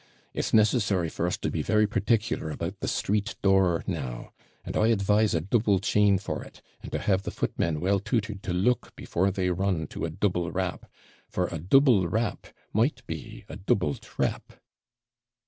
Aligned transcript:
It's 0.33 0.51
necessary 0.51 1.09
for 1.09 1.27
us 1.27 1.37
to 1.37 1.51
be 1.51 1.61
very 1.61 1.85
particular 1.85 2.49
about 2.49 2.79
the 2.79 2.87
street 2.87 3.35
door 3.43 3.83
now; 3.85 4.31
and 4.65 4.75
I 4.75 4.87
advise 4.87 5.35
a 5.35 5.41
double 5.41 5.77
chain 5.77 6.17
for 6.17 6.43
it, 6.43 6.63
and 6.81 6.91
to 6.91 6.97
have 6.97 7.21
the 7.21 7.29
footmen 7.29 7.79
well 7.79 7.99
tutored 7.99 8.41
to 8.41 8.51
look 8.51 8.95
before 8.95 9.29
they 9.29 9.51
run 9.51 9.85
to 9.89 10.03
a 10.05 10.09
double 10.09 10.51
rap; 10.51 10.91
for 11.29 11.45
a 11.49 11.59
double 11.59 12.07
rap 12.07 12.47
might 12.73 13.05
be 13.05 13.45
a 13.47 13.55
double 13.57 13.93
trap.' 13.93 14.53